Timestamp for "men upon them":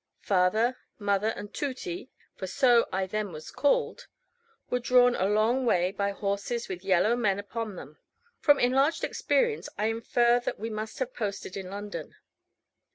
7.15-7.99